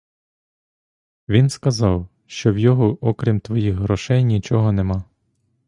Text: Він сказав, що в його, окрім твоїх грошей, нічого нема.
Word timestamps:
Він 1.29 1.49
сказав, 1.49 2.07
що 2.25 2.53
в 2.53 2.57
його, 2.57 2.97
окрім 3.01 3.39
твоїх 3.39 3.75
грошей, 3.75 4.23
нічого 4.23 4.71
нема. 4.71 5.03